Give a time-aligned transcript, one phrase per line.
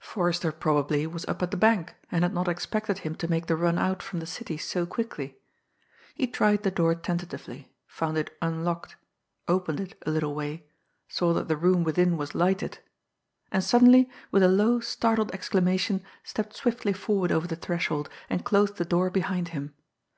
[0.00, 3.56] Forrester probably was up at the bank, and had not expected him to make the
[3.56, 5.36] run out from the city so quickly.
[6.14, 8.96] He tried the door tentatively, found it unlocked,
[9.48, 10.66] opened it a little way,
[11.08, 12.78] saw that the room within was lighted
[13.50, 18.76] and suddenly, with a low, startled exclamation, stepped swiftly forward over the threshold, and closed
[18.76, 19.74] the door behind him.